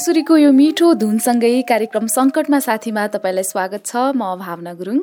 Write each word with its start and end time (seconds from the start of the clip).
बाँसुरीको 0.00 0.36
यो 0.36 0.50
मिठो 0.56 0.86
धुनसँगै 0.96 1.68
कार्यक्रम 1.68 2.06
सङ्कटमा 2.08 2.58
साथीमा 2.64 3.02
तपाईँलाई 3.14 3.44
स्वागत 3.44 3.84
छ। 3.84 4.16
म 4.16 4.32
भावना 4.40 4.72
गुरुङ। 4.72 4.98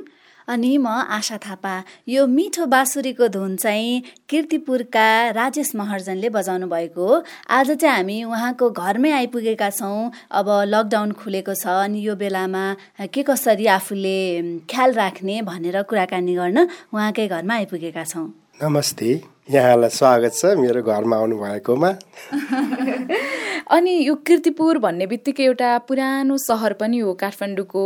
अनि 0.49 0.71
म 0.81 0.89
आशा 0.89 1.37
थापा। 1.37 1.73
यो 2.09 2.25
मिठो 2.25 2.65
बाँसुरीको 2.65 3.27
धुन 3.29 3.61
चाहिँ 3.61 4.01
किर्तिपुरका 4.25 5.37
राजेश 5.37 5.69
महर्जनले 5.77 6.29
बजाउनु 6.33 6.65
भएको 6.65 6.97
हो। 6.97 7.21
आज 7.45 7.71
चाहिँ 7.77 7.93
हामी 7.93 8.17
उहाँको 8.25 8.69
घरमै 8.73 9.11
आइपुगेका 9.21 9.69
छौँ। 9.69 10.09
अब 10.33 10.47
लकडाउन 10.65 11.11
खुलेको 11.13 11.53
छ 11.53 11.77
अनि 11.85 12.01
यो 12.01 12.17
बेलामा 12.17 12.65
के 13.13 13.21
कसरी 13.21 13.65
आफूले 13.77 14.17
ख्याल 14.65 14.91
राख्ने 14.97 15.41
भनेर 15.45 15.77
कुराकानी 15.85 16.33
गर्न 16.41 16.57
उहाँकै 16.89 17.27
घरमा 17.29 17.53
आइपुगेका 17.53 18.03
छौँ। 18.03 18.27
नमस्ते। 18.65 19.09
यहाँलाई 19.53 19.89
स्वागत 19.93 20.33
छ 20.33 20.57
मेरो 20.57 20.81
घरमा 20.81 21.15
आउनु 21.17 21.35
भएकोमा 21.37 21.91
अनि 23.69 23.91
यो 24.07 24.13
किर्तिपुर 24.27 24.77
भन्ने 24.79 25.05
बित्तिकै 25.07 25.43
एउटा 25.43 25.77
पुरानो 25.87 26.37
सहर 26.37 26.73
पनि 26.81 26.99
हो 26.99 27.13
काठमाडौँको। 27.13 27.83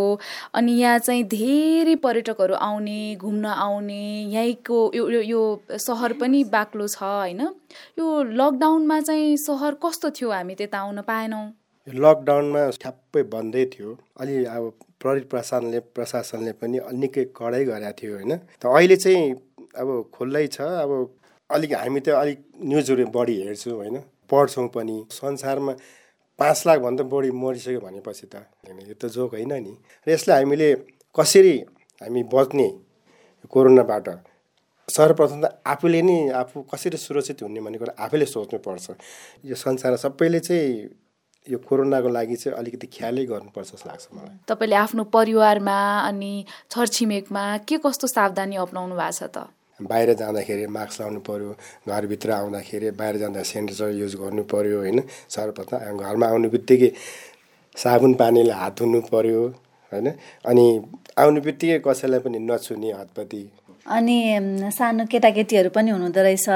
अनि 0.56 0.72
यहाँ 0.72 1.00
चाहिँ 1.00 1.24
धेरै 1.24 1.96
पर्यटकहरू 2.04 2.56
आउने 2.56 3.16
घुम्न 3.16 3.46
आउने 3.46 4.02
यहीँको 4.34 4.80
यो 4.96 5.22
यो 5.22 5.42
सहर 5.78 6.14
पनि 6.22 6.44
बाक्लो 6.54 6.88
छ 6.88 7.02
होइन? 7.04 7.42
यो 8.00 8.06
लकडाउनमा 8.24 9.00
चाहिँ 9.02 9.38
सहर 9.38 9.74
कस्तो 9.86 10.10
थियो 10.20 10.32
हामी 10.32 10.56
त्यता 10.56 10.80
आउन 10.80 11.02
पाएनौँ? 11.10 11.46
लकडाउनमा 11.88 12.70
ठ्याप्पै 12.82 13.24
बन्दै 13.34 13.66
थियो। 13.74 13.98
अलि 14.22 14.44
अब 14.46 14.72
प्रहरी 15.02 15.22
प्रशासनले 15.34 15.80
प्रशासनले 15.98 16.52
पनि 16.62 16.80
निकै 17.02 17.26
कडै 17.34 17.64
गरेको 17.66 17.98
थियो 17.98 18.14
होइन? 18.16 18.38
त 18.62 18.64
अहिले 18.70 18.96
चाहिँ 19.02 19.34
अब 19.82 19.90
खुल्लै 20.14 20.48
छ। 20.48 20.62
अब 20.62 20.92
अलिक 21.50 21.74
हामी 21.74 22.00
त 22.00 22.10
अलिक 22.22 22.40
न्युजहरू 22.70 23.06
बढी 23.18 23.36
हेर्छौँ 23.42 23.76
होइन? 23.76 23.98
पढ्छौँ 24.32 24.68
पनि। 24.76 24.98
संसारमा 25.12 25.74
पाँच 26.40 26.64
लाखभन्दा 26.68 27.04
बढी 27.12 27.32
मरिसक्यो 27.32 27.80
भनेपछि 27.80 28.28
त। 28.34 28.36
यो 28.66 28.96
त 28.96 29.06
जोक 29.12 29.34
होइन 29.36 29.54
नि। 29.54 29.74
र 30.08 30.10
यसलाई 30.12 30.44
हामीले 30.44 30.70
कसरी 31.16 31.56
हामी 32.02 32.24
बच्ने 32.34 32.68
कोरोनाबाट? 33.52 34.08
सर्वप्रथम 34.90 35.40
त 35.44 35.46
आफूले 35.64 36.02
नै 36.02 36.18
आफू 36.42 36.62
कसरी 36.72 36.98
सुरक्षित 36.98 37.44
हुने 37.44 37.62
भन्ने 37.62 37.78
कुरा 37.78 37.94
आफैले 38.00 38.26
सोच्नुपर्छ। 38.26 38.88
यो 39.46 39.56
संसार 39.56 39.96
सबैले 40.04 40.40
चाहिँ 40.40 40.90
यो 41.48 41.58
कोरोनाको 41.58 42.10
लागि 42.10 42.36
चाहिँ 42.36 42.58
अलिकति 42.58 42.88
ख्यालै 42.88 43.26
गर्नुपर्छ 43.26 43.72
जस्तो 43.72 43.90
लाग्छ 43.90 44.08
मलाई। 44.14 44.36
तपाईँले 44.50 44.76
आफ्नो 44.76 45.04
परिवारमा 45.16 45.78
अनि 46.10 46.34
छरछिमेकमा 46.70 47.44
के 47.66 47.78
कस्तो 47.86 48.08
सावधानी 48.08 48.56
अप्नाउनु 48.62 48.96
भएको 48.96 49.18
छ 49.18 49.24
त? 49.32 49.38
बाहिर 49.90 50.14
जाँदाखेरि 50.22 50.66
मास्क 50.68 51.02
लाउनु 51.02 51.20
पऱ्यो 51.28 51.52
घरभित्र 51.88 52.32
आउँदाखेरि 52.32 52.92
बाहिर 53.00 53.18
जाँदा 53.18 53.42
सेनिटाइजर 53.44 53.90
युज 54.02 54.16
गर्नु 54.22 54.44
पऱ्यो 54.54 54.78
होइन? 54.78 55.00
सर्वप्रथम 55.30 55.98
घरमा 55.98 56.28
आउने 56.28 56.48
बित्तिकै 56.50 56.92
साबुन 57.76 58.14
पानीले 58.22 58.54
हात 58.54 58.74
धुनु 58.80 59.02
पऱ्यो 59.12 59.42
होइन? 59.92 60.08
अनि 60.46 60.66
आउने 61.18 61.40
बित्तिकै 61.42 61.80
कसैलाई 61.86 62.20
पनि 62.26 62.40
नछुने 62.40 62.92
हातपट्टि 62.92 63.44
अनि 63.88 64.18
सानो 64.78 65.06
केटाकेटीहरू 65.12 65.70
पनि 65.76 65.92
हुनुहुँदो 65.92 66.22
रहेछ? 66.22 66.48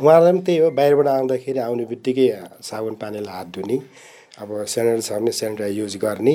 उहाँलाई 0.00 0.32
पनि 0.32 0.42
त्यही 0.46 0.58
हो 0.58 0.70
बाहिरबाट 0.78 1.08
आउँदाखेरि 1.08 1.58
आउने 1.58 1.84
बित्तिकै 1.92 2.28
साबुन 2.68 2.94
पानीले 3.02 3.30
हात 3.30 3.48
धुने 3.54 3.76
अब 4.42 4.48
सेनिटाइजर 4.66 5.02
छ 5.06 5.12
भने 5.20 5.32
सेनिटाइजर 5.32 5.78
युज 5.78 5.96
गर्ने। 6.04 6.34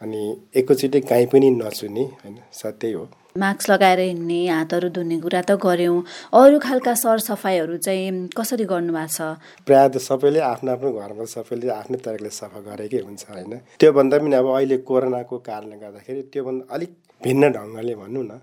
अनि 0.00 0.22
एकैचोटि 0.56 1.00
काहीँ 1.00 1.26
पनि 1.32 1.50
नछुने 1.50 2.04
होइन 2.20 2.36
सत्यै 2.52 2.92
हो। 2.92 3.04
मास्क 3.36 3.70
लगाएर 3.70 4.00
हिँड्ने 4.00 4.38
हातहरू 4.48 4.88
धुने 4.96 5.16
कुरा 5.20 5.40
त 5.40 5.56
गऱ्यौँ। 5.56 6.02
अरू 6.32 6.58
खालका 6.58 6.94
सरसफाइहरू 6.94 7.76
चाहिँ 7.76 8.28
कसरी 8.36 8.64
गर्नुभएको 8.64 9.12
छ? 9.12 9.40
प्रायः 9.66 9.88
त 9.88 9.96
सबैले 9.98 10.40
आफ्नो 10.52 10.72
आफ्नो 10.72 10.92
घरमा 10.92 11.24
सबैले 11.24 11.68
आफ्नै 11.80 11.98
तरिकाले 12.04 12.30
सफा 12.30 12.60
गरेकै 12.68 13.00
हुन्छ 13.08 13.24
होइन। 13.28 13.52
त्योभन्दा 13.80 14.16
पनि 14.18 14.34
अब 14.36 14.46
अहिले 14.52 14.76
कोरोनाको 14.88 15.36
कारणले 15.48 15.76
गर्दाखेरि 15.84 16.22
त्योभन्दा 16.32 16.74
अलिक 16.74 16.90
भिन्न 17.22 17.42
ढङ्गले 17.56 17.94
भनौँ 17.96 18.24
न 18.24 18.40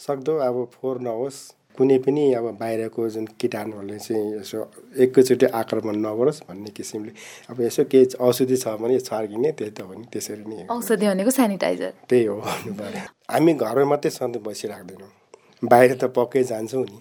सक्दो 0.00 0.32
अब 0.48 0.56
फोहोर 0.72 0.96
नहोस् 1.00 1.40
कुनै 1.76 1.98
पनि 2.04 2.22
अब 2.34 2.46
बाहिरको 2.60 3.08
जुन 3.08 3.26
किटाणुहरूले 3.40 3.98
चाहिँ 3.98 4.26
यसो 4.36 4.58
एकैचोटि 5.04 5.46
आक्रमण 5.60 5.96
नगरोस् 6.04 6.40
भन्ने 6.48 6.70
किसिमले। 6.76 7.12
अब 7.50 7.60
यसो 7.60 7.84
केही 7.88 8.16
औषधि 8.20 8.56
छ 8.56 8.76
भने 8.76 8.98
छर्किने 9.00 9.50
त्यही 9.56 9.70
त 9.70 9.80
हो 9.80 9.94
नि 9.94 10.04
त्यसरी 10.12 10.44
नै। 10.44 10.66
औषधि 10.68 11.06
भनेको 11.08 11.30
सेनिटाइजर। 11.30 11.92
त्यही 12.08 12.24
हो 12.26 12.36
भन्नु 12.36 12.72
पऱ्यो। 12.76 13.02
हामी 13.32 13.52
घरमा 13.54 13.84
मात्रै 13.88 14.10
सधैँ 14.10 14.42
बसिराख्दैनौँ। 14.44 15.10
बाहिर 15.62 15.90
त 15.96 16.04
पक्कै 16.12 16.42
जान्छौँ 16.44 16.84
नि। 16.84 16.98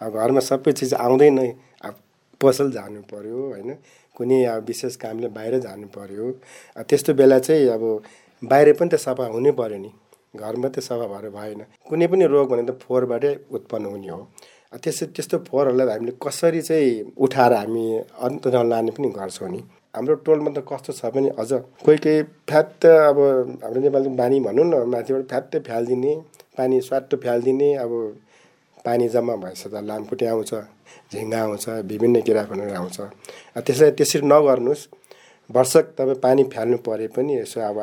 अब 0.00 0.10
घरमा 0.16 0.40
सबै 0.40 0.72
चिज 0.72 0.94
आउँदैन 0.96 1.38
अब 1.84 1.94
पसल 2.40 2.70
जानु 2.72 3.00
पऱ्यो 3.12 3.36
होइन? 3.52 3.70
कुनै 4.16 4.44
अब 4.48 4.64
विशेष 4.64 4.96
कामले 4.96 5.28
बाहिर 5.28 5.58
जानु 5.60 5.86
पऱ्यो। 5.92 6.24
त्यस्तो 6.88 7.14
बेला 7.14 7.38
चाहिँ 7.38 7.68
अब 7.68 7.82
बाहिर 8.42 8.72
पनि 8.80 8.88
त 8.88 8.96
सफा 8.96 9.26
हुनै 9.28 9.52
पऱ्यो 9.52 9.78
नि। 9.84 9.90
घर 10.36 10.56
मात्रै 10.62 10.82
सफा 10.88 11.06
भएर 11.12 11.26
भएन। 11.36 11.60
कुनै 11.88 12.06
पनि 12.06 12.24
रोग 12.34 12.50
भने 12.50 12.62
त 12.68 12.78
फोहोरबाटै 12.82 13.32
उत्पन्न 13.56 13.84
हुने 13.86 14.08
हो। 14.08 14.20
त्यस्तो 14.82 15.06
त्यस्तो 15.16 15.36
फोहोरहरूलाई 15.48 15.88
हामीले 15.88 16.12
कसरी 16.22 16.60
चाहिँ 16.62 17.12
उठाएर 17.16 17.52
हामी 17.52 17.84
अन्त 18.24 18.46
लाने 18.70 18.90
पनि 18.96 19.08
गर्छौँ 19.18 19.50
नि। 19.50 19.60
हाम्रो 19.96 20.14
टोलमा 20.26 20.50
त 20.52 20.58
कस्तो 20.68 20.92
छ 20.92 21.08
भने 21.14 21.28
अझ 21.40 21.50
कोही 21.84 21.98
कोही 22.04 22.22
फ्यात्त 22.48 22.86
अब 22.86 23.18
हाम्रो 23.64 23.80
नेपाली 23.80 24.08
बानी 24.20 24.36
भनौँ 24.46 24.64
न 24.64 24.74
माथिबाट 24.92 25.24
फ्यात्तै 25.32 25.58
फ्यालिदिने 25.68 26.12
पानी 26.58 26.80
स्वाट्ट 26.84 27.14
फ्यालिदिने 27.24 27.68
अब 27.84 27.92
पानी 28.84 29.08
जम्मा 29.08 29.34
भएछ 29.42 29.62
त 29.66 29.74
लामखुट्टे 29.88 30.26
आउँछ 30.26 30.52
झिङ्गा 31.12 31.40
आउँछ 31.42 31.64
विभिन्न 31.90 32.20
किराफहरू 32.26 32.72
आउँछ। 32.76 32.98
त्यसलाई 33.56 33.90
त्यसरी 33.98 34.26
नगर्नुहोस्। 34.26 34.82
वर्षक 35.50 35.84
तपाईँ 35.96 36.20
पानी 36.22 36.42
फ्याल्नु 36.52 36.76
परे 36.86 37.06
पनि 37.16 37.32
यसो 37.40 37.60
अब 37.60 37.78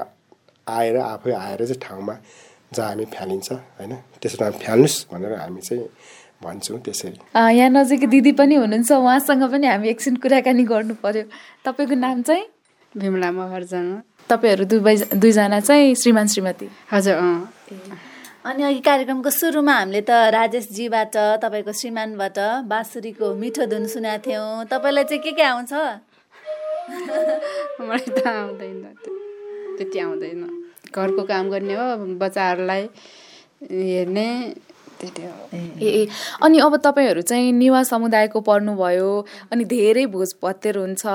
आएर 0.68 0.97
आफै 0.97 1.31
आएर 1.31 1.66
चाहिँ 1.66 1.79
ठाउँमा 1.81 2.16
जहाँ 2.74 2.90
हामी 2.90 3.06
फ्यालिन्छ 3.06 3.51
होइन? 3.51 3.94
त्यसो 4.22 4.51
फ्याल्नुहोस् 4.63 4.97
भनेर 5.12 5.34
हामी 5.40 5.62
चाहिँ 5.62 5.88
भन्छौँ 6.44 6.79
त्यसरी। 6.85 7.19
यहाँ 7.35 7.69
नजिकै 7.69 8.07
दिदी 8.07 8.31
पनि 8.40 8.56
हुनुहुन्छ 8.56 8.91
उहाँसँग 8.91 9.44
पनि 9.51 9.68
हामी 9.68 9.88
एकछिन 9.90 10.16
कुराकानी 10.24 10.63
गर्नु 10.63 10.94
पर्यो। 11.03 11.24
तपाईँको 11.66 11.96
नाम 11.96 12.22
चाहिँ? 12.28 12.46
विमला 12.96 13.29
महर्जन 13.31 13.85
तपाईँहरू 14.29 14.66
दुई 14.66 14.96
दुईजना 15.19 15.59
चाहिँ 15.59 15.96
श्रीमान 15.96 16.28
श्रीमती? 16.28 16.68
हजुर 16.91 17.16
अनि 18.44 18.63
अघि 18.63 18.80
कार्यक्रमको 18.84 19.30
सुरुमा 19.30 19.74
हामीले 19.80 20.01
त 20.03 20.12
राजेशजीबाट 20.35 21.16
तपाईँको 21.44 21.72
श्रीमानबाट 21.72 22.38
बाँसुरीको 22.68 23.33
मिठो 23.39 23.66
धुन 23.71 23.88
सुनेको 23.88 24.24
थियौँ। 24.25 24.66
तपाईँलाई 24.68 25.04
चाहिँ 25.04 25.24
के 25.24 25.31
के 25.31 25.44
आउँछ? 25.44 25.74
मलाई 27.88 28.09
त 28.12 28.27
आउँदैन 28.27 29.23
त्यति 29.83 30.00
आउँदैन 30.00 30.44
घरको 30.95 31.24
काम 31.27 31.50
गर्ने 31.50 31.74
हो 31.75 31.85
बच्चाहरूलाई 32.19 32.88
हेर्ने 33.71 34.27
ए 35.03 36.07
अनि 36.44 36.59
अब 36.63 36.75
तपाईँहरू 36.85 37.21
चाहिँ 37.21 37.51
नेवा 37.51 37.81
समुदायको 37.83 38.39
पर्नुभयो 38.41 39.09
अनि 39.51 39.63
धेरै 39.68 40.06
भोज 40.15 40.33
भत्तेर 40.44 40.77
हुन्छ 40.77 41.06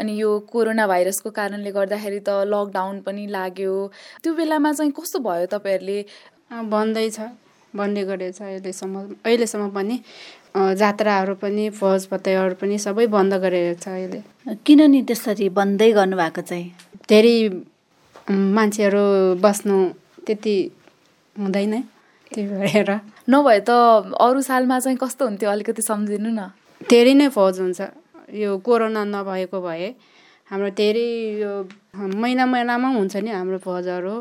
अनि 0.00 0.12
यो 0.20 0.30
कोरोना 0.50 0.86
भाइरसको 0.86 1.30
कारणले 1.30 1.70
गर्दाखेरि 1.70 2.18
त 2.26 2.42
लकडाउन 2.50 3.00
पनि 3.06 3.26
लाग्यो। 3.30 3.74
त्यो 4.22 4.34
बेलामा 4.34 4.72
चाहिँ 4.72 4.92
कस्तो 4.98 5.18
भयो 5.22 5.46
तपाईँहरूले? 5.46 5.98
बन्दैछ 6.74 7.18
बन्दै 7.76 8.04
गरेछ 8.10 8.42
अहिलेसम्म 8.42 8.94
अहिलेसम्म 9.24 9.68
पनि। 9.78 9.96
जात्राहरू 10.50 11.34
पनि 11.38 11.70
पत्ताहरू 11.78 12.54
पनि 12.60 12.78
सबै 12.82 13.06
बन्द 13.14 13.34
गरेको 13.46 13.78
छ 13.78 13.88
अहिले। 13.94 14.20
किन 14.66 14.80
नि 14.90 15.02
त्यसरी 15.06 15.48
बन्दै 15.54 15.90
गर्नुभएको 15.94 16.42
चाहिँ? 16.50 16.66
धेरै 17.06 17.34
मान्छेहरू 18.30 19.04
बस्नु 19.42 19.76
त्यति 20.26 20.56
हुँदैन 21.36 21.74
त्यही 22.30 22.46
भएर। 22.46 22.90
नभए 23.30 23.60
त 23.66 23.70
अरू 24.14 24.40
सालमा 24.40 24.78
चाहिँ 24.78 24.98
कस्तो 25.02 25.24
हुन्थ्यो 25.26 25.50
अलिकति 25.50 25.82
सम्झिनु 25.82 26.30
न। 26.30 26.40
धेरै 26.86 27.14
नै 27.14 27.28
फौज 27.34 27.60
हुन्छ। 27.60 27.80
यो 28.30 28.50
कोरोना 28.62 29.02
नभएको 29.04 29.58
भए 29.60 29.88
हाम्रो 30.50 30.70
धेरै 30.78 31.08
यो 31.42 31.52
महिना 32.22 32.46
महिनामा 32.46 32.88
हुन्छ 32.94 33.16
नि 33.26 33.30
हाम्रो 33.30 33.58
फौजहरू। 33.66 34.14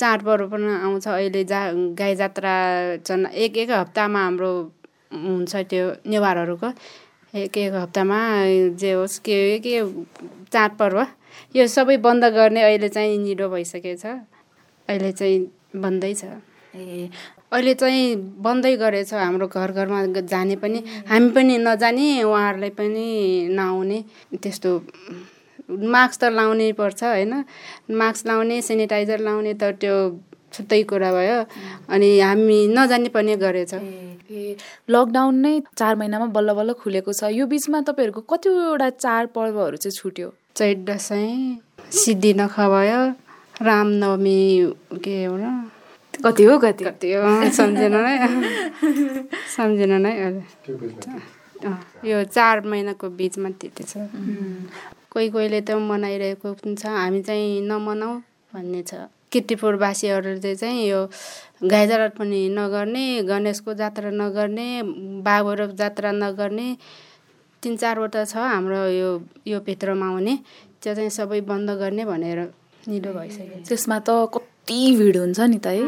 चाडपर्व 0.00 0.48
पनि 0.48 0.72
आउँछ। 0.80 1.06
अहिले 1.08 1.44
जा 1.44 1.60
गाई 2.00 2.14
जात्रा 2.16 2.52
झन् 3.04 3.26
एक 3.28 3.56
एक 3.56 3.70
हप्तामा 3.70 4.20
हाम्रो 4.24 4.52
हुन्छ 5.12 5.52
त्यो 5.68 5.84
नेवारहरूको। 6.08 6.68
एक 7.36 7.58
एक 7.58 7.72
हप्तामा 7.74 8.18
जे 8.80 8.92
होस् 8.92 9.18
के 9.20 9.58
के 9.60 9.76
चाडपर्व। 10.52 10.98
यो 11.56 11.66
सबै 11.66 11.96
बन्द 11.96 12.24
गर्ने 12.34 12.62
अहिले 12.62 12.88
चाहिँ 12.88 13.18
निडो 13.18 13.48
भइसकेछ 13.48 14.04
अहिले 14.06 15.12
चाहिँ 15.12 15.38
बन्दै 15.76 16.14
छ। 16.14 16.24
ए। 16.74 17.10
अहिले 17.52 17.74
चाहिँ 17.74 18.16
बन्दै 18.42 18.76
गरेछ 18.76 19.12
हाम्रो 19.14 19.46
घर 19.48 19.70
घरमा 19.72 19.98
जाने 20.22 20.56
पनि। 20.56 20.78
हामी 21.10 21.30
पनि 21.30 21.58
नजाने 21.58 22.22
उहाँहरूलाई 22.22 22.70
पनि 22.70 23.06
नआउने। 23.50 23.98
त्यस्तो 24.42 24.70
मास्क 25.70 26.20
त 26.20 26.24
लाउनै 26.30 26.72
पर्छ 26.78 27.02
होइन? 27.04 27.32
मास्क 27.90 28.26
लाउने 28.26 28.62
सेनिटाइजर 28.62 29.18
लाउने 29.18 29.54
त 29.54 29.74
त्यो 29.82 29.96
छुट्टै 30.54 30.82
कुरा 30.82 31.10
भयो। 31.10 31.38
अनि 31.90 32.10
हामी 32.20 32.58
नजाने 32.74 33.08
पनि 33.14 33.36
गरेछ। 33.36 33.74
लकडाउन 34.90 35.34
नै 35.34 35.52
चार 35.78 35.94
महिनामा 35.94 36.26
बल्ल 36.34 36.50
बल्ल 36.54 36.70
खुलेको 36.78 37.12
छ। 37.12 37.34
यो 37.34 37.46
बिचमा 37.46 37.80
तपाईँहरूको 37.86 38.22
कतिवटा 38.30 38.88
चाडपर्वहरू 38.90 39.76
चाहिँ 39.76 39.94
छुट्यो? 39.94 40.28
चैत 40.56 40.78
दसैँ 40.88 41.58
सिद्धि 41.92 42.32
नख 42.34 42.58
भयो 42.60 43.02
रामनवमी 43.62 44.40
के 45.04 45.24
हो 45.24 45.36
र? 45.36 45.44
कति 46.24 46.44
हो 46.44 46.58
कति? 46.58 46.84
कति 46.84 47.12
हो? 47.12 47.50
सम्झेन 47.56 47.94
नै। 47.96 48.16
सम्झेन 49.56 49.92
नै 50.02 50.12
यो 52.10 52.22
चार 52.24 52.60
महिनाको 52.66 53.08
बिचमा 53.18 53.48
त्यति 53.60 53.84
छ। 53.84 54.08
कोही 55.12 55.28
कोहीले 55.28 55.60
त 55.60 55.70
मनाइरहेको 55.90 56.52
पनि 56.60 56.74
छ। 56.76 56.86
हामी 56.86 57.22
चाहिँ 57.22 57.60
नमनाऊ 57.68 58.14
भन्ने 58.54 58.82
छ। 58.82 59.06
किर्तिपुरवासीहरूले 59.32 60.54
चाहिँ 60.56 60.88
यो 60.88 61.00
गाई 61.62 61.86
पनि 62.18 62.48
नगर्ने 62.58 63.04
गणेशको 63.30 63.74
जात्रा 63.80 64.10
नगर्ने 64.10 64.68
बाबुरव 65.26 65.70
जात्रा 65.80 66.10
नगर्ने 66.12 66.68
तिन 67.62 67.76
चारवटा 67.76 68.24
छ 68.24 68.36
हाम्रो 68.36 68.80
यो 69.00 69.08
यो 69.46 69.58
भित्रमा 69.66 70.06
आउने 70.06 70.34
त्यो 70.82 70.94
चाहिँ 70.94 71.10
सबै 71.10 71.40
बन्द 71.44 71.70
गर्ने 71.80 72.04
भनेर 72.04 72.38
निलो 72.88 73.10
भइसकेको 73.12 73.64
छ। 73.64 73.68
त्यसमा 73.68 73.98
त 74.00 74.10
कति 74.34 74.80
भिड 74.98 75.16
हुन्छ 75.16 75.40
नि 75.40 75.58
त 75.60 75.66
है? 75.76 75.84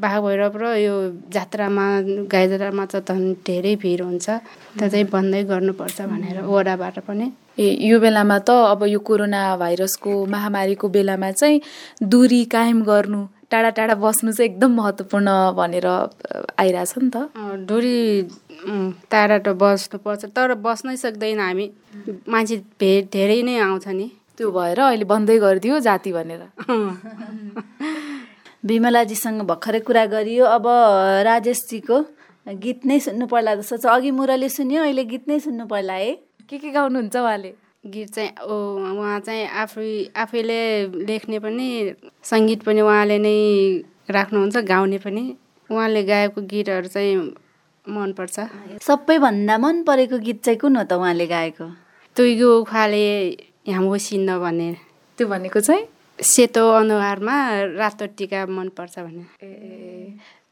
बाघ 0.00 0.20
भैरव 0.24 0.54
र 0.60 0.64
यो 0.76 0.94
जात्रामा 1.32 1.86
गाई 2.28 2.48
जात्रामा 2.48 2.84
त 2.92 3.00
झन् 3.08 3.34
धेरै 3.48 3.74
भिड 3.80 4.00
हुन्छ। 4.02 4.28
त्यो 4.76 4.88
चाहिँ 4.88 5.06
बन्दै 5.08 5.42
गर्नुपर्छ 5.48 5.98
भनेर 6.12 6.36
वडाबाट 6.44 6.98
पनि। 7.08 7.26
ए 7.58 7.66
यो 7.88 7.96
बेलामा 8.00 8.38
त 8.44 8.50
अब 8.72 8.84
यो 8.92 9.00
कोरोना 9.00 9.40
भाइरसको 9.56 10.12
महामारीको 10.34 10.86
बेलामा 10.96 11.30
चाहिँ 11.40 11.60
दूरी 12.12 12.44
कायम 12.52 12.82
गर्नु 12.84 13.20
टाढा 13.50 13.70
टाढा 13.76 13.94
बस्नु 14.04 14.32
चाहिँ 14.32 14.50
एकदम 14.50 14.70
महत्त्वपूर्ण 14.78 15.28
भनेर 15.58 15.86
आइरहेछ 16.60 16.92
नि 17.02 17.10
त। 17.10 17.16
उम्, 17.34 17.66
टाढा 19.10 19.38
त 19.38 19.48
बस्नुपर्छ 19.60 20.24
तर 20.36 20.54
बस्नै 20.54 20.96
सक्दैन 20.96 21.40
हामी। 21.40 21.70
मान्छे 22.28 22.56
भेट 22.80 23.10
धेरै 23.12 23.42
नै 23.42 23.58
आउँछ 23.58 23.88
नि। 23.88 24.10
त्यो 24.36 24.50
भएर 24.50 24.80
अहिले 24.80 25.04
बन्दै 25.04 25.38
गरिदियो 25.38 25.80
जाति 25.80 26.12
भनेर। 26.12 26.42
विमलाजीसँग 28.64 29.42
भर्खरै 29.42 29.80
कुरा 29.80 30.06
गरियो। 30.06 30.44
अब 30.46 30.66
राजेशजीको 31.24 32.04
गीत 32.46 32.86
नै 32.86 32.98
सुन्नु 33.00 33.26
पर्ला 33.26 33.54
जस्तो 33.56 33.76
छ। 33.76 33.86
अघि 33.86 34.10
मुरली 34.10 34.48
सुन्यो 34.48 34.82
अहिले 34.82 35.04
गीत 35.04 35.28
नै 35.28 35.40
सुन्नु 35.40 35.66
पर्ला 35.66 35.94
है। 35.94 36.12
के 36.48 36.58
के 36.58 36.70
गाउनुहुन्छ 36.70 37.16
उहाँले? 37.16 37.52
गीत 37.86 38.14
चाहिँ 38.14 38.30
ओ 38.44 38.54
उहाँ 39.00 39.20
चाहिँ 39.20 39.48
आफै 39.62 40.12
आफैले 40.16 40.60
लेख्ने 41.08 41.38
पनि 41.38 41.94
सङ्गीत 42.22 42.62
पनि 42.62 42.80
उहाँले 42.80 43.18
नै 43.18 43.36
राख्नुहुन्छ 44.10 44.56
गाउने 44.68 44.98
पनि। 44.98 45.36
उहाँले 45.70 46.02
गाएको 46.04 46.42
गीतहरू 46.42 46.88
चाहिँ 46.88 47.34
मनपर्छ। 47.88 48.36
सबैभन्दा 48.82 49.58
मन 49.58 49.82
परेको 49.88 50.18
गीत 50.18 50.44
चाहिँ 50.44 50.58
कुन 50.58 50.76
हो 50.76 50.84
त 50.84 50.92
उहाँले 50.92 51.26
गाएको? 51.26 51.66
तुइगो 52.16 52.48
उखाले 52.60 53.04
हाम्रो 53.68 53.98
सिन्न 53.98 54.38
भन्ने। 54.38 54.68
त्यो 55.18 55.26
भनेको 55.28 55.60
चाहिँ 55.60 55.86
सेतो 56.18 56.62
अनुहारमा 56.84 57.36
रातो 57.80 58.06
टिका 58.16 58.46
मनपर्छ 58.46 58.98
भने 58.98 59.24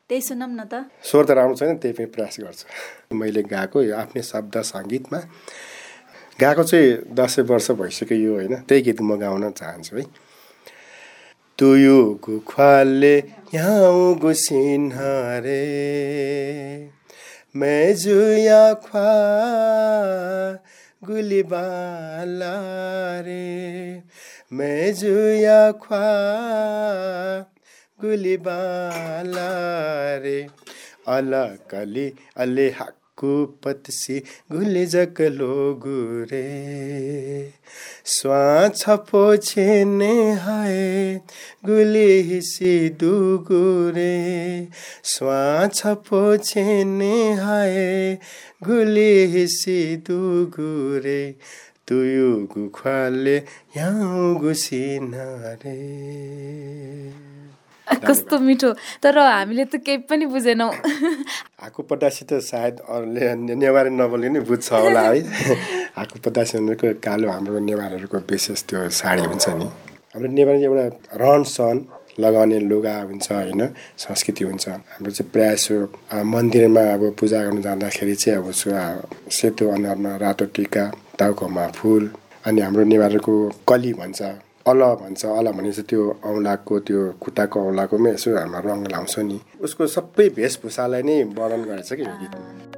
त्यही 0.08 0.20
सुनौँ 0.24 0.48
न 0.48 0.64
त। 0.64 0.88
स्वर 1.04 1.24
त 1.24 1.30
राम्रो 1.36 1.56
छैन 1.56 1.76
त्यही 1.76 1.92
पनि 1.92 2.06
प्रयास 2.08 2.36
गर्छु। 2.40 2.64
मैले 3.12 3.42
गाएको 3.44 3.82
यो 3.82 3.94
आफ्नै 3.96 4.22
शब्द 4.24 4.56
सङ्गीतमा। 4.64 5.18
गाएको 6.40 6.62
चाहिँ 6.64 7.12
दसैँ 7.12 7.44
वर्ष 7.44 7.70
भइसक्यो 7.76 8.16
यो 8.16 8.32
होइन 8.34 8.54
त्यही 8.64 8.80
गीत 8.88 9.00
म 9.04 9.20
गाउन 9.20 9.50
चाहन्छु 9.52 9.96
है। 9.96 10.04
तुयु 11.58 11.98
गुख्वाले 12.24 13.16
यहाँ 13.52 14.14
गुसिन 14.16 14.92
रे। 15.44 16.97
मेजुया 17.56 18.74
ख्वा 18.74 19.10
गुलिबाला 21.04 22.54
रे। 23.20 24.02
मेजुया 24.52 25.72
ख्वा 25.72 26.06
गुलिबाला 28.00 29.50
रे। 30.18 30.46
अलकली 31.08 32.12
अले 32.36 32.68
हाक्कु 33.18 33.44
पतसी 33.64 34.18
गुले 34.52 34.84
जकलो 34.86 35.54
गुरे 35.82 36.42
स्वा 38.14 38.68
छपो 38.68 39.24
छेने 39.36 40.14
हाय 40.42 41.20
गुली 41.66 42.22
हिसी 42.28 42.74
स्वा 45.12 45.66
छपो 45.74 46.22
छेने 46.44 47.14
हाय 47.42 48.18
गुली 48.64 49.12
हिसी 49.34 49.80
डुगुरे 50.08 51.22
तुयु 51.88 52.30
गुख्वाले 52.54 53.36
यहाँ 53.76 54.34
गुसिन 54.40 55.12
रे। 55.64 55.78
कस्तो 58.08 58.38
मिठो। 58.38 58.72
तर 59.02 59.18
हामीले 59.18 59.64
त 59.64 59.76
केही 59.80 59.98
पनि 60.08 60.26
बुझेनौँ। 60.26 60.70
हाकु 61.62 61.82
पटासी 61.90 62.24
त 62.30 62.40
सायद 62.44 62.80
अरूले 62.84 63.34
नेवारी 63.56 63.90
नबोली 63.90 64.28
नै 64.28 64.40
बुझ्छ 64.44 64.72
होला 64.72 65.02
है। 65.08 65.20
हाकु 65.98 66.16
पटासी 66.24 66.58
भनेको 66.58 66.86
कालो 67.00 67.30
हाम्रो 67.30 67.58
नेवारहरूको 67.58 68.18
विशेष 68.30 68.62
त्यो 68.68 68.88
साडी 68.92 69.22
हुन्छ 69.30 69.46
नि। 69.58 69.66
हाम्रो 70.12 70.30
नेवारी 70.32 70.64
एउटा 70.64 70.86
रहन 71.16 71.42
सहन 71.54 71.78
लगाउने 72.20 72.58
लुगा 72.70 72.94
हुन्छ 73.08 73.26
होइन 73.32 73.62
संस्कृति 74.04 74.44
हुन्छ। 74.44 74.68
हाम्रो 74.68 75.10
चाहिँ 75.10 75.30
प्रायः 75.32 75.56
अब 76.12 76.24
मन्दिरमा 76.34 76.82
अब 76.94 77.02
पूजा 77.20 77.38
गर्नु 77.44 77.62
जाँदाखेरि 77.62 78.14
चाहिँ 78.14 78.38
अब 78.38 78.50
सो 78.60 78.68
सेतो 79.30 79.70
अनुहारमा 79.74 80.16
रातो 80.24 80.44
टिका 80.56 80.84
टाउकोमा 81.18 81.66
फुल 81.78 82.10
अनि 82.46 82.60
हाम्रो 82.60 82.84
नेवारको 82.84 83.34
कली 83.68 83.92
भन्छ। 84.00 84.22
अल 84.66 84.80
भन्छ 85.00 85.24
अल 85.26 85.46
भनेपछि 85.52 85.82
त्यो 85.90 86.02
औँलाको 86.24 86.74
त्यो 86.86 87.00
खुट्टाको 87.22 87.58
औँलाकोमै 87.68 88.10
यसो 88.12 88.36
हाम्रो 88.36 88.68
रङ 88.68 88.80
लाउँछ 88.92 89.14
नि। 89.28 89.38
उसको 89.60 89.86
सबै 89.86 90.26
वेशभूषालाई 90.38 91.02
नै 91.02 91.16
वर्णन 91.36 91.62
गरेछ 91.68 91.90
कि 91.92 92.02
यो 92.02 92.14
गीतमा 92.20 92.76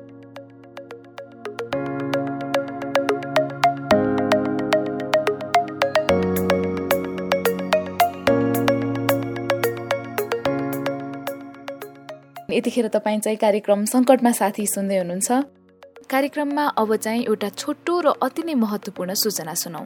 यतिखेर 12.51 12.87
तपाईँ 12.95 13.21
चाहिँ 13.25 13.39
कार्यक्रम 13.39 13.85
सङ्कटमा 13.95 14.31
साथी 14.39 14.67
सुन्दै 14.67 14.99
हुनुहुन्छ। 14.99 15.29
कार्यक्रममा 16.11 16.65
अब 16.83 16.91
चाहिँ 16.97 17.23
एउटा 17.25 17.49
छोटो 17.57 17.95
र 18.05 18.07
अति 18.23 18.43
नै 18.43 18.55
महत्त्वपूर्ण 18.55 19.15
सूचना 19.15 19.55
सुनौ। 19.55 19.83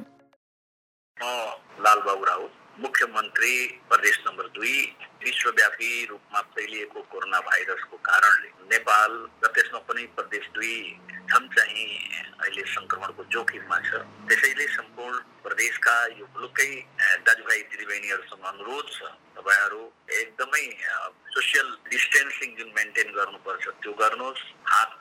लालबाबु 1.85 2.25
राउत 2.25 2.53
मुख्यमन्त्री 2.81 3.55
प्रदेश 3.89 4.19
नम्बर 4.27 4.47
दुई। 4.55 4.77
विश्वव्यापी 5.25 5.91
रूपमा 6.11 6.41
फैलिएको 6.55 7.01
कोरोना 7.13 7.41
भाइरसको 7.49 7.97
कारणले 8.09 8.49
नेपाल 8.73 9.13
र 9.45 9.47
त्यसमा 9.55 9.81
पनि 9.89 10.07
प्रदेश 10.17 10.45
दुई 10.55 10.77
झन् 11.25 11.49
चाहिँ 11.57 11.87
अहिले 12.45 12.65
सङ्क्रमणको 12.69 13.23
जोखिममा 13.33 13.79
छ। 13.89 14.05
त्यसैले 14.29 14.67
सम्पूर्ण 14.77 15.17
प्रदेशका 15.45 15.95
यो 16.21 16.25
मुलुकै 16.35 16.71
दाजुभाइ 17.25 17.61
दिदीबहिनीहरूसँग 17.73 18.45
अनुरोध 18.53 18.87
छ। 18.93 19.01
तपाईँहरू 19.35 19.83
एकदमै 20.15 20.65
सोसियल 21.35 21.69
डिस्टेन्सिङ 21.91 22.51
जुन 22.59 22.69
मेन्टेन 22.77 23.09
गर्नुपर्छ 23.17 23.65
त्यो 23.83 23.93
गर्नुहोस्। 24.03 24.43
हात 24.73 24.99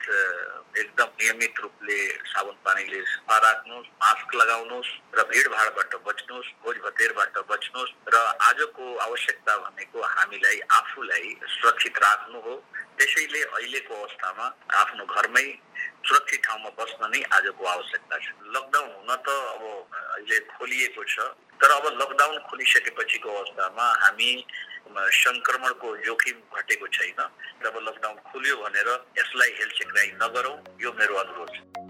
एकदम 0.82 1.08
नियमित 1.20 1.60
रूपले 1.62 1.98
साबुन 2.32 2.56
पानीले 2.64 3.00
सफा 3.12 3.36
राख्नुहोस् 3.44 3.92
मास्क 4.02 4.34
लगाउनुहोस् 4.40 4.90
र 5.14 5.22
भिडभाडबाट 5.30 5.92
बच्नुहोस् 6.08 6.54
भोज 6.64 6.76
भतेरबाट 6.86 7.38
बच्नुहोस् 7.52 7.92
र 8.08 8.16
आजको 8.48 8.84
आवश्यकता 9.06 9.56
भनेको 9.64 9.98
हामीलाई 10.16 10.58
आफूलाई 10.78 11.28
सुरक्षित 11.54 11.98
राख्नु 12.04 12.38
हो। 12.46 12.54
त्यसैले 12.98 13.40
अहिलेको 13.42 13.94
अवस्थामा 13.94 14.46
आफ्नो 14.80 15.04
घरमै 15.04 15.46
सुरक्षित 16.06 16.40
ठाउँमा 16.44 16.70
बस्न 16.78 17.02
नै 17.12 17.22
आजको 17.36 17.64
आवश्यकता 17.74 18.16
छ। 18.18 18.26
लकडाउन 18.54 18.90
हुन 18.94 19.10
त 19.26 19.28
अब 19.54 19.62
अहिले 20.14 20.38
खोलिएको 20.54 21.02
छ 21.04 21.16
तर 21.60 21.70
अब 21.70 21.84
लकडाउन 22.00 22.38
खोलिसकेपछिको 22.48 23.28
अवस्थामा 23.34 23.86
हामी 24.04 24.30
सङ्क्रमणको 24.94 25.88
जोखिम 26.06 26.36
घटेको 26.54 26.86
छैन। 26.96 27.20
जब 27.64 27.74
लकडाउन 27.88 28.16
खुल्यो 28.30 28.56
भनेर 28.62 28.88
यसलाई 29.18 29.50
हेलचेक्राइ 29.58 30.08
नगरौँ 30.22 30.56
यो 30.82 30.92
मेरो 30.98 31.14
अनुरोध 31.24 31.50
छ। 31.56 31.83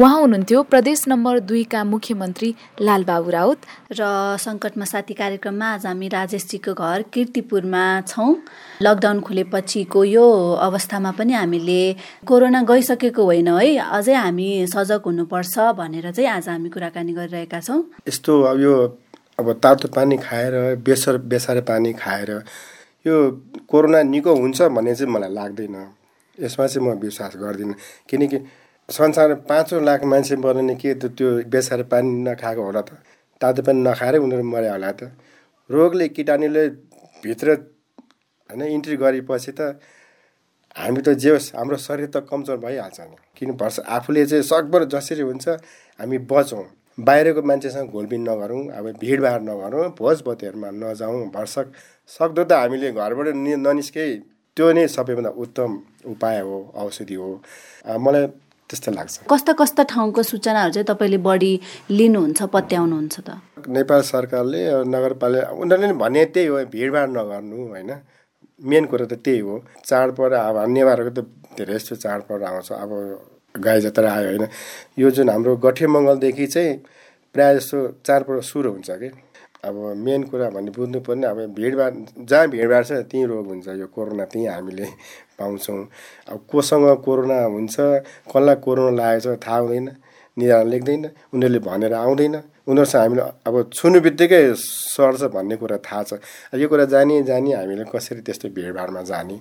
उहाँ 0.00 0.20
हुनुहुन्थ्यो 0.20 0.62
प्रदेश 0.64 1.02
नम्बर 1.08 1.38
दुईका 1.44 1.82
मुख्यमन्त्री 1.84 2.48
लालबाबु 2.80 3.30
राउत 3.30 3.60
र 3.92 4.04
सङ्कटमा 4.40 4.84
साथी 4.88 5.14
कार्यक्रममा 5.14 5.66
आज 5.76 5.84
हामी 5.86 6.08
राजेशजीको 6.08 6.72
घर 6.72 7.02
किर्तिपुरमा 7.12 7.84
छौँ। 8.08 8.32
लकडाउन 8.80 9.20
खुलेपछिको 9.20 10.04
यो 10.04 10.24
अवस्थामा 10.56 11.10
पनि 11.20 11.32
हामीले 11.32 11.82
कोरोना 12.24 12.62
गइसकेको 12.64 13.24
होइन 13.28 13.48
है। 13.52 13.76
अझै 13.76 14.14
हामी 14.16 14.48
सजग 14.72 15.04
हुनुपर्छ 15.04 15.76
भनेर 15.76 16.10
चाहिँ 16.16 16.30
आज 16.30 16.48
हामी 16.48 16.68
कुराकानी 16.72 17.12
गरिरहेका 17.20 17.60
छौँ। 17.60 17.80
यस्तो 18.08 18.32
अब 18.40 18.60
यो 18.60 18.72
अब 19.36 19.52
तातो 19.60 19.88
पानी 19.92 20.16
खाएर 20.16 20.80
बेसर 20.80 21.20
बेसारे 21.28 21.60
पानी 21.68 21.92
खाएर 22.00 22.30
यो 23.04 23.16
कोरोना 23.68 24.02
निको 24.08 24.32
हुन्छ 24.32 24.62
भन्ने 24.72 24.94
चाहिँ 24.96 25.12
मलाई 25.12 25.32
लाग्दैन। 25.36 25.76
यसमा 26.38 26.66
चाहिँ 26.66 26.88
म 26.88 26.96
विश्वास 26.96 27.36
गर्दिनँ। 27.36 27.74
किनकि 28.08 28.38
संसारमा 28.90 29.34
पाँचौँ 29.48 29.80
लाख 29.84 30.04
मान्छे 30.04 30.36
मर्ने 30.36 30.74
के 30.74 30.94
त 30.94 31.14
त्यो 31.14 31.28
बेसारे 31.46 31.82
पानी 31.86 32.10
नखाएको 32.26 32.62
होला 32.62 32.80
त? 32.82 32.90
तातो 33.40 33.62
पानी 33.62 33.80
नखाएरै 33.82 34.18
उनीहरू 34.18 34.44
मर्यो 34.44 34.72
होला 34.72 34.90
त। 34.92 35.14
रोगले 35.70 36.08
किटाणुले 36.10 36.64
भित्र 37.22 37.48
होइन 38.50 38.62
इन्ट्री 38.68 38.96
गरेपछि 38.96 39.52
त 39.52 39.78
हामी 40.76 41.00
त 41.00 41.08
जे 41.14 41.30
होस् 41.30 41.54
हाम्रो 41.54 41.76
शरीर 41.78 42.08
त 42.08 42.26
कमजोर 42.30 42.56
भइहाल्छ 42.58 43.00
नि। 43.02 43.16
किन 43.36 43.50
भर्स 43.56 43.78
आफूले 43.88 44.26
चाहिँ 44.26 44.42
सकभर 44.44 44.84
जसरी 44.90 45.22
हुन्छ 45.22 45.48
हामी 46.00 46.18
बचौँ। 46.26 46.64
बाहिरको 46.98 47.42
मान्छेसँग 47.42 47.90
घोलबिन 47.90 48.22
नगरौँ 48.28 48.62
अब 48.72 48.86
भिडभाड 49.00 49.42
नगरौँ 49.42 49.88
भोजभतेहरूमा 49.98 50.70
नजाउँ 50.74 51.24
भरसक 51.30 51.66
सक्दो 52.10 52.44
त 52.44 52.52
हामीले 52.54 52.90
घरबाट 52.92 53.28
नि 53.36 53.56
ननिस्कै 53.58 54.08
त्यो 54.56 54.66
नै 54.72 54.86
सबैभन्दा 54.88 55.30
उत्तम 55.38 55.70
उपाय 56.12 56.40
हो 56.40 56.56
औषधि 56.76 57.14
हो। 57.14 57.30
मलाई 57.98 58.26
त्यस्तो 58.70 58.90
लाग्छ। 58.94 59.26
कस्ता 59.26 59.52
कस्ता 59.58 59.82
ठाउँको 59.90 60.22
सूचनाहरू 60.22 60.72
चाहिँ 60.72 60.86
तपाईँले 60.86 61.18
बढी 61.18 61.52
लिनुहुन्छ 61.90 62.40
पत्याउनुहुन्छ 62.54 63.16
त? 63.26 63.30
नेपाल 63.66 64.00
सरकारले 64.14 64.60
नगरपालिका 64.86 65.50
उनीहरूले 65.58 65.92
भने 65.98 66.24
त्यही 66.30 66.46
हो 66.46 66.56
भिडभाड 66.70 67.08
नगर्नु 67.18 67.58
होइन? 67.74 67.90
मेन 68.62 68.84
कुरो 68.86 69.06
त 69.10 69.14
त्यही 69.18 69.38
हो। 69.42 69.54
चाडपर्व 69.84 70.34
अब 70.38 70.56
नेवारहरूको 70.70 71.12
त 71.18 71.20
धेरै 71.58 71.74
जस्तो 71.74 71.94
चाडपर्व 72.04 72.44
आउँछ। 72.46 72.68
अब 72.72 72.90
गाई 73.58 73.80
जात्रा 73.80 74.08
आयो 74.14 74.26
होइन? 74.30 74.44
यो 74.98 75.10
जुन 75.10 75.28
हाम्रो 75.34 75.56
गठे 75.66 75.86
मङ्गलदेखि 75.90 76.46
चाहिँ 76.46 76.72
प्रायः 77.34 77.54
जस्तो 77.58 77.78
चाडपर्व 78.06 78.40
सुरु 78.46 78.70
हुन्छ 78.70 78.90
कि? 79.02 79.10
अब 79.64 79.74
मेन 79.96 80.22
कुरा 80.30 80.48
भन्ने 80.50 80.70
बुझ्नु 80.72 81.00
पर्ने 81.04 81.26
अब 81.26 81.38
भिडभाड 81.54 81.94
जहाँ 82.28 82.48
भिडभाड 82.48 82.84
छ 82.84 82.92
त्यहीँ 83.10 83.26
रोग 83.26 83.46
हुन्छ। 83.46 83.68
यो 83.68 83.86
कोरोना 83.94 84.24
त्यहीँ 84.24 84.48
हामीले 84.48 84.84
पाउँछौँ। 85.38 85.84
अब 86.28 86.38
कोसँग 86.50 86.86
कोरोना 87.04 87.36
हुन्छ 87.44 87.76
कसलाई 88.28 88.56
कोरोना 88.64 88.96
लागेको 88.96 89.36
छ 89.36 89.38
थाहा 89.46 89.58
हुँदैन 89.58 89.88
निधान 90.36 90.68
लेख्दैन 90.68 91.04
उनीहरूले 91.34 91.58
भनेर 91.60 91.92
आउँदैन। 91.94 92.34
उनीहरूसँग 92.68 93.00
हामीले 93.00 93.22
अब 93.46 93.54
छुनु 93.74 94.00
बित्तिकै 94.00 94.42
सर्छ 94.56 95.22
भन्ने 95.34 95.56
कुरा 95.56 95.76
थाहा 95.84 96.02
छ। 96.08 96.12
यो 96.56 96.68
कुरा 96.68 96.84
जानी 96.94 97.22
जानी 97.28 97.52
हामीले 97.52 97.84
कसरी 97.92 98.20
त्यस्तो 98.24 98.48
भिडभाडमा 98.56 99.02
जाने 99.12 99.36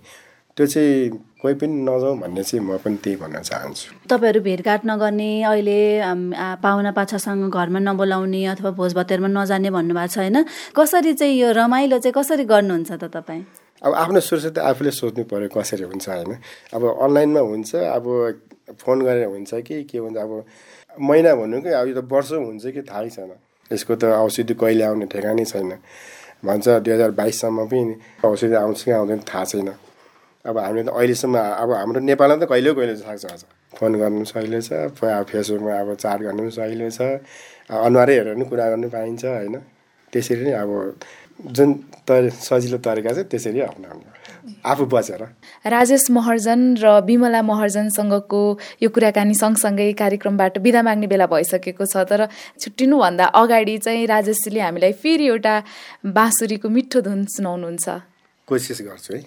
त्यो 0.59 0.67
चाहिँ 0.67 1.39
कोही 1.39 1.55
पनि 1.55 1.87
नजाउँ 1.87 2.19
भन्ने 2.19 2.43
चाहिँ 2.43 2.59
म 2.59 2.75
पनि 2.83 2.99
त्यही 2.99 3.15
भन्न 3.15 3.39
चाहन्छु। 3.47 4.11
तपाईँहरू 4.11 4.39
भेटघाट 4.43 4.81
नगर्ने 4.91 5.47
अहिले 5.47 5.79
पाहुना 6.59 6.91
पाछासँग 6.91 7.47
घरमा 7.47 7.79
नबोलाउने 7.79 8.43
अथवा 8.59 8.71
भोज 8.75 8.91
भतेरमा 8.99 9.31
नजाने 9.39 9.69
भन्नुभएको 9.71 10.11
छ 10.11 10.17
होइन? 10.19 10.37
कसरी 10.75 11.13
चाहिँ 11.15 11.39
यो 11.39 11.55
रमाइलो 11.55 11.97
चाहिँ 12.03 12.11
कसरी 12.11 12.43
गर्नुहुन्छ 12.43 12.91
त 12.91 13.03
तपाईँ? 13.07 13.43
अब 13.79 13.91
आफ्नो 14.03 14.19
सुरक्षा 14.19 14.51
त 14.51 14.59
आफूले 14.67 14.91
सोच्नु 14.91 15.23
पऱ्यो 15.31 15.47
कसरी 15.47 15.87
हुन्छ 15.87 16.07
होइन? 16.11 16.35
अब 16.75 16.83
अनलाइनमा 17.07 17.39
हुन्छ 17.39 17.71
अब 17.95 18.03
फोन 18.75 18.97
गरेर 19.07 19.31
हुन्छ 19.31 19.63
कि 19.63 19.87
के 19.87 19.97
हुन्छ? 20.03 20.19
अब 20.19 20.43
महिना 20.99 21.31
भन्नु 21.39 21.57
कि 21.63 21.71
अब 21.71 21.87
यो 21.87 21.95
त 21.95 22.03
वर्षौँ 22.03 22.43
हुन्छ 22.43 22.67
कि 22.75 22.81
थाहै 22.83 23.09
छैन। 23.15 23.31
यसको 23.71 23.95
त 23.95 24.11
औषधि 24.11 24.53
कहिले 24.59 24.83
आउने 24.83 25.07
ठेगानै 25.07 25.45
छैन। 25.47 25.71
भन्छ 26.43 26.67
दुई 26.83 26.91
हजार 26.93 27.11
बाइससम्म 27.15 27.63
पनि 27.71 27.95
औषधि 28.27 28.55
आउँछ 28.59 28.83
कि 28.83 28.91
आउँदैन 28.91 29.23
थाहा 29.23 29.45
छैन। 29.55 29.71
अब 30.45 30.57
हामीले 30.57 30.83
त 30.87 30.89
अहिलेसम्म 30.95 31.35
अब 31.35 31.69
हाम्रो 31.71 31.99
नेपालमा 32.09 32.35
त 32.39 32.47
कहिले 32.51 32.71
कहिले 32.79 32.95
सक्छ 32.95 33.25
आज? 33.33 33.41
फोन 33.75 33.91
गर्नु 34.01 34.23
सहिलो 34.31 34.59
छ 34.67 34.69
फेसबुकमा 35.29 35.73
अब 35.83 35.89
चाट 36.03 36.19
गर्नु 36.27 36.41
पनि 36.47 36.51
सहिलो 36.59 36.89
छ 36.97 36.99
अनुहारै 37.69 38.13
हेरेर 38.17 38.35
पनि 38.35 38.45
कुरा 38.51 38.65
गर्नु 38.71 38.87
पाइन्छ 38.95 39.25
होइन? 39.25 39.55
त्यसरी 40.13 40.43
नै 40.47 40.53
अब 40.63 40.71
जुन 41.55 41.69
त 42.07 42.31
सजिलो 42.33 42.77
तरिका 42.87 43.11
छ 43.13 43.19
त्यसरी 43.31 43.59
अप्नाउनु 43.67 44.07
आफू 44.71 44.85
बचेर 44.93 45.21
राजेश 45.75 46.03
महर्जन 46.17 46.61
र 46.83 46.85
विमला 47.07 47.41
महर्जनसँगको 47.51 48.41
यो 48.83 48.89
कुराकानी 48.95 49.35
सँगसँगै 49.43 49.91
कार्यक्रमबाट 50.01 50.57
बिदा 50.65 50.81
माग्ने 50.87 51.07
बेला 51.11 51.27
भइसकेको 51.33 51.85
छ 51.85 52.03
तर 52.09 52.25
छुट्टिनुभन्दा 52.59 53.25
अगाडि 53.41 53.77
चाहिँ 53.85 54.07
राजेशजीले 54.13 54.61
हामीलाई 54.67 54.93
फेरि 55.03 55.25
एउटा 55.27 55.55
बाँसुरीको 56.17 56.67
मिठो 56.75 56.99
धुन 57.07 57.19
सुनाउनुहुन्छ। 57.35 57.87
कोसिस 58.47 58.81
गर्छु 58.87 59.13
है। 59.13 59.21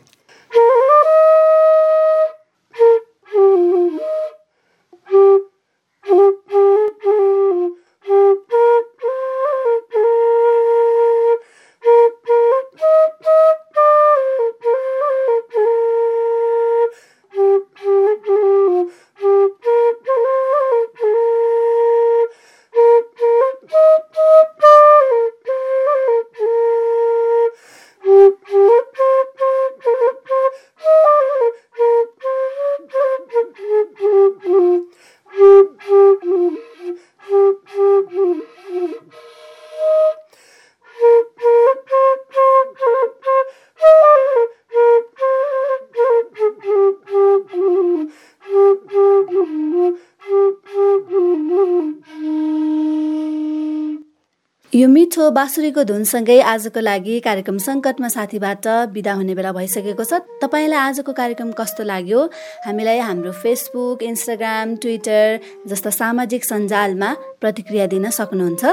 मिठो 55.12 55.30
बाँसुरीको 55.36 55.82
धुनसँगै 55.84 56.40
आजको 56.40 56.80
लागि 56.80 57.20
कार्यक्रम 57.20 57.56
सङ्कटमा 57.60 58.08
साथीबाट 58.16 58.64
बिदा 58.96 59.12
हुने 59.12 59.34
बेला 59.36 59.52
भइसकेको 59.52 60.04
छ। 60.08 60.24
तपाईँलाई 60.40 60.80
आजको 60.88 61.12
कार्यक्रम 61.12 61.52
कस्तो 61.52 61.84
लाग्यो? 61.84 62.20
हामीलाई 62.64 62.98
हाम्रो 63.04 63.32
फेसबुक 63.36 64.08
इन्स्टाग्राम 64.08 64.76
ट्विटर 64.80 65.68
जस्ता 65.68 65.90
सामाजिक 66.00 66.42
सञ्जालमा 66.48 67.10
प्रतिक्रिया 67.44 67.86
दिन 67.92 68.08
सक्नुहुन्छ। 68.08 68.64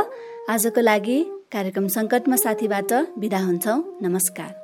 आजको 0.47 0.79
लागि 0.79 1.17
कार्यक्रम 1.51 1.91
सङ्कटमा 1.91 2.35
साथीबाट 2.39 3.19
बिदा 3.19 3.39
हुन्छौँ। 3.43 3.77
नमस्कार। 3.99 4.58